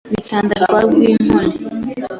B'i 0.11 0.21
Tanda 0.29 0.53
rya 0.63 0.79
Rwinkoni 0.85 1.53